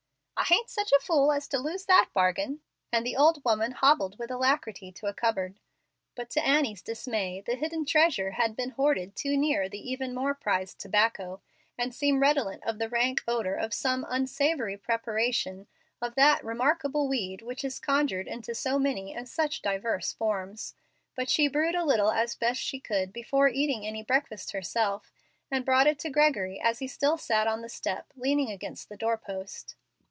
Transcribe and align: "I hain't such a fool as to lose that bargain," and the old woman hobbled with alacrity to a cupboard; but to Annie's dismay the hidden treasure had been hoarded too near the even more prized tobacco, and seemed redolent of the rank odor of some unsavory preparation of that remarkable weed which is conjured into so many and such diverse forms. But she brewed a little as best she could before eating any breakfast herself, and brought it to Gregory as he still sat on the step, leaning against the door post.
"I 0.37 0.43
hain't 0.45 0.71
such 0.71 0.91
a 0.91 0.99
fool 0.99 1.31
as 1.31 1.47
to 1.49 1.59
lose 1.59 1.85
that 1.85 2.09
bargain," 2.15 2.61
and 2.91 3.05
the 3.05 3.15
old 3.15 3.45
woman 3.45 3.73
hobbled 3.73 4.17
with 4.17 4.31
alacrity 4.31 4.91
to 4.93 5.05
a 5.05 5.13
cupboard; 5.13 5.59
but 6.15 6.31
to 6.31 6.43
Annie's 6.43 6.81
dismay 6.81 7.41
the 7.41 7.53
hidden 7.55 7.85
treasure 7.85 8.31
had 8.31 8.55
been 8.55 8.71
hoarded 8.71 9.15
too 9.15 9.37
near 9.37 9.69
the 9.69 9.77
even 9.87 10.15
more 10.15 10.33
prized 10.33 10.79
tobacco, 10.79 11.41
and 11.77 11.93
seemed 11.93 12.21
redolent 12.21 12.63
of 12.63 12.79
the 12.79 12.89
rank 12.89 13.23
odor 13.27 13.53
of 13.53 13.71
some 13.71 14.03
unsavory 14.09 14.75
preparation 14.77 15.67
of 16.01 16.15
that 16.15 16.43
remarkable 16.43 17.07
weed 17.07 17.43
which 17.43 17.63
is 17.63 17.77
conjured 17.79 18.27
into 18.27 18.55
so 18.55 18.79
many 18.79 19.13
and 19.13 19.29
such 19.29 19.61
diverse 19.61 20.11
forms. 20.11 20.73
But 21.13 21.29
she 21.29 21.47
brewed 21.47 21.75
a 21.75 21.85
little 21.85 22.09
as 22.11 22.33
best 22.35 22.59
she 22.59 22.79
could 22.79 23.13
before 23.13 23.47
eating 23.47 23.85
any 23.85 24.01
breakfast 24.01 24.51
herself, 24.53 25.13
and 25.51 25.63
brought 25.63 25.85
it 25.87 25.99
to 25.99 26.09
Gregory 26.09 26.59
as 26.59 26.79
he 26.79 26.87
still 26.87 27.17
sat 27.19 27.45
on 27.45 27.61
the 27.61 27.69
step, 27.69 28.07
leaning 28.15 28.49
against 28.51 28.89
the 28.89 28.97
door 28.97 29.19
post. 29.19 29.75